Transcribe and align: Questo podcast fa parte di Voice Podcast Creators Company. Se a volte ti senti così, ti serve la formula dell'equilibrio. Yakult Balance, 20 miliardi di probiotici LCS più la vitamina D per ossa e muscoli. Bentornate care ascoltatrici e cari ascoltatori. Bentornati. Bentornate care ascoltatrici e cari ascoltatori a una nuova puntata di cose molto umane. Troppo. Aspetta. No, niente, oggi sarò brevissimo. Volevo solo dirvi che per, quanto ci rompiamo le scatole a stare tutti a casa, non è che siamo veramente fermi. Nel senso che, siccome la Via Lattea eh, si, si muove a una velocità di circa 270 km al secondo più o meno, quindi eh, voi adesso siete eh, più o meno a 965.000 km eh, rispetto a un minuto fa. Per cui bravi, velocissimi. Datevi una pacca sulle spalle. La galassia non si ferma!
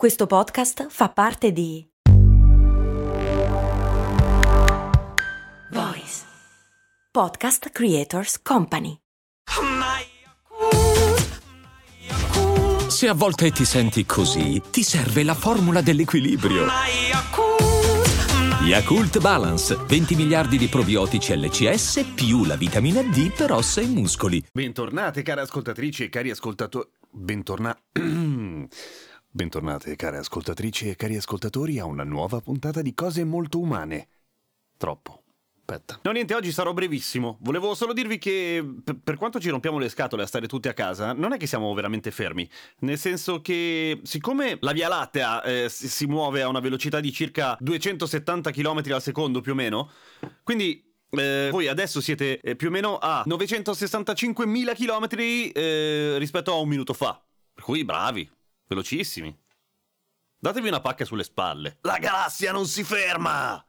Questo 0.00 0.26
podcast 0.26 0.86
fa 0.88 1.10
parte 1.10 1.52
di 1.52 1.86
Voice 5.72 6.22
Podcast 7.10 7.68
Creators 7.68 8.40
Company. 8.40 8.96
Se 12.88 13.08
a 13.08 13.12
volte 13.12 13.50
ti 13.50 13.66
senti 13.66 14.06
così, 14.06 14.62
ti 14.70 14.82
serve 14.82 15.22
la 15.22 15.34
formula 15.34 15.82
dell'equilibrio. 15.82 16.64
Yakult 18.62 19.20
Balance, 19.20 19.76
20 19.86 20.14
miliardi 20.14 20.56
di 20.56 20.68
probiotici 20.68 21.36
LCS 21.36 22.12
più 22.14 22.46
la 22.46 22.56
vitamina 22.56 23.02
D 23.02 23.34
per 23.34 23.52
ossa 23.52 23.82
e 23.82 23.86
muscoli. 23.86 24.42
Bentornate 24.50 25.20
care 25.20 25.42
ascoltatrici 25.42 26.04
e 26.04 26.08
cari 26.08 26.30
ascoltatori. 26.30 26.88
Bentornati. 27.10 27.82
Bentornate 29.32 29.94
care 29.94 30.16
ascoltatrici 30.16 30.88
e 30.88 30.96
cari 30.96 31.14
ascoltatori 31.14 31.78
a 31.78 31.84
una 31.84 32.02
nuova 32.02 32.40
puntata 32.40 32.82
di 32.82 32.92
cose 32.94 33.22
molto 33.22 33.60
umane. 33.60 34.08
Troppo. 34.76 35.22
Aspetta. 35.60 36.00
No, 36.02 36.10
niente, 36.10 36.34
oggi 36.34 36.50
sarò 36.50 36.72
brevissimo. 36.72 37.38
Volevo 37.42 37.76
solo 37.76 37.92
dirvi 37.92 38.18
che 38.18 38.60
per, 39.04 39.16
quanto 39.16 39.38
ci 39.38 39.48
rompiamo 39.48 39.78
le 39.78 39.88
scatole 39.88 40.24
a 40.24 40.26
stare 40.26 40.48
tutti 40.48 40.66
a 40.66 40.74
casa, 40.74 41.12
non 41.12 41.32
è 41.32 41.36
che 41.36 41.46
siamo 41.46 41.72
veramente 41.74 42.10
fermi. 42.10 42.50
Nel 42.80 42.98
senso 42.98 43.40
che, 43.40 44.00
siccome 44.02 44.58
la 44.62 44.72
Via 44.72 44.88
Lattea 44.88 45.44
eh, 45.44 45.68
si, 45.68 45.88
si 45.88 46.06
muove 46.06 46.42
a 46.42 46.48
una 46.48 46.58
velocità 46.58 46.98
di 46.98 47.12
circa 47.12 47.56
270 47.60 48.50
km 48.50 48.82
al 48.90 49.00
secondo 49.00 49.40
più 49.40 49.52
o 49.52 49.54
meno, 49.54 49.92
quindi 50.42 50.84
eh, 51.10 51.50
voi 51.52 51.68
adesso 51.68 52.00
siete 52.00 52.40
eh, 52.40 52.56
più 52.56 52.66
o 52.66 52.72
meno 52.72 52.98
a 52.98 53.22
965.000 53.28 54.74
km 54.74 55.52
eh, 55.54 56.18
rispetto 56.18 56.50
a 56.50 56.56
un 56.56 56.68
minuto 56.68 56.94
fa. 56.94 57.22
Per 57.54 57.62
cui 57.62 57.84
bravi, 57.84 58.28
velocissimi. 58.70 59.36
Datevi 60.38 60.68
una 60.68 60.80
pacca 60.80 61.04
sulle 61.04 61.24
spalle. 61.24 61.78
La 61.82 61.98
galassia 61.98 62.52
non 62.52 62.66
si 62.66 62.84
ferma! 62.84 63.62